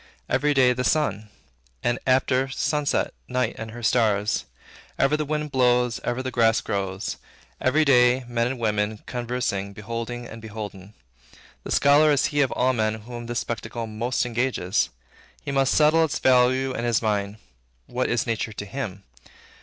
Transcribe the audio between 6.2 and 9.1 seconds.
the grass grows. Every day, men and women,